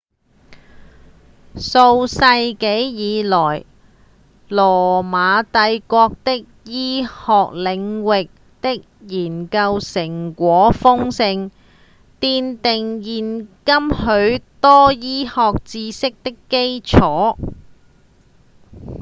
[1.57, 3.65] 數世紀以來
[4.47, 11.51] 羅馬帝國在醫學領域的研究成果豐碩
[12.19, 17.37] 奠定現今許多醫學知識的基礎